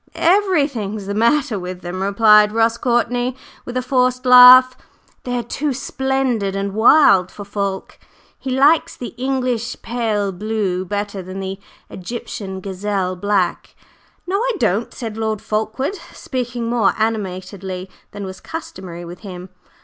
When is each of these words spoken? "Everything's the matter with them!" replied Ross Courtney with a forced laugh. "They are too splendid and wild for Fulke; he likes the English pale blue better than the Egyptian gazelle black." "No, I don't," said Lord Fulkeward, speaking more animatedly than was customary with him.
"Everything's 0.15 1.05
the 1.05 1.13
matter 1.13 1.59
with 1.59 1.81
them!" 1.81 2.01
replied 2.01 2.51
Ross 2.51 2.75
Courtney 2.75 3.35
with 3.65 3.77
a 3.77 3.83
forced 3.83 4.25
laugh. 4.25 4.75
"They 5.25 5.37
are 5.37 5.43
too 5.43 5.73
splendid 5.73 6.55
and 6.55 6.73
wild 6.73 7.29
for 7.29 7.45
Fulke; 7.45 7.99
he 8.39 8.49
likes 8.49 8.97
the 8.97 9.09
English 9.09 9.79
pale 9.83 10.31
blue 10.31 10.85
better 10.85 11.21
than 11.21 11.39
the 11.39 11.59
Egyptian 11.87 12.61
gazelle 12.61 13.15
black." 13.15 13.75
"No, 14.25 14.37
I 14.39 14.53
don't," 14.57 14.91
said 14.91 15.17
Lord 15.17 15.39
Fulkeward, 15.39 15.93
speaking 16.13 16.65
more 16.67 16.95
animatedly 16.97 17.87
than 18.09 18.25
was 18.25 18.39
customary 18.39 19.05
with 19.05 19.19
him. 19.19 19.49